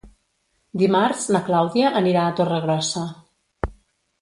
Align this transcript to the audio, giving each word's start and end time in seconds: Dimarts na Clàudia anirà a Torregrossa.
Dimarts 0.81 1.27
na 1.35 1.41
Clàudia 1.49 1.91
anirà 2.01 2.25
a 2.25 2.33
Torregrossa. 2.41 3.05